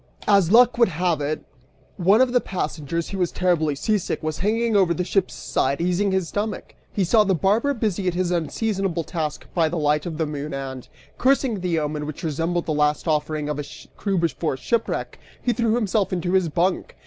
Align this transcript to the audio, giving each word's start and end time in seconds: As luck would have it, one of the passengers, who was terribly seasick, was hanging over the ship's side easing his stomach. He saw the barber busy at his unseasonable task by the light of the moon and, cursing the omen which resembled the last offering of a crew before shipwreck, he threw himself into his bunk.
As 0.27 0.51
luck 0.51 0.79
would 0.79 0.89
have 0.89 1.21
it, 1.21 1.43
one 1.95 2.21
of 2.21 2.33
the 2.33 2.41
passengers, 2.41 3.09
who 3.09 3.19
was 3.19 3.31
terribly 3.31 3.75
seasick, 3.75 4.23
was 4.23 4.39
hanging 4.39 4.75
over 4.75 4.95
the 4.95 5.03
ship's 5.03 5.35
side 5.35 5.79
easing 5.79 6.11
his 6.11 6.29
stomach. 6.29 6.73
He 6.91 7.03
saw 7.03 7.23
the 7.23 7.35
barber 7.35 7.75
busy 7.75 8.07
at 8.07 8.15
his 8.15 8.31
unseasonable 8.31 9.03
task 9.03 9.45
by 9.53 9.69
the 9.69 9.77
light 9.77 10.07
of 10.07 10.17
the 10.17 10.25
moon 10.25 10.55
and, 10.55 10.87
cursing 11.19 11.59
the 11.59 11.77
omen 11.77 12.07
which 12.07 12.23
resembled 12.23 12.65
the 12.65 12.73
last 12.73 13.07
offering 13.07 13.47
of 13.47 13.59
a 13.59 13.65
crew 13.95 14.17
before 14.17 14.57
shipwreck, 14.57 15.19
he 15.39 15.53
threw 15.53 15.75
himself 15.75 16.11
into 16.11 16.33
his 16.33 16.49
bunk. 16.49 16.97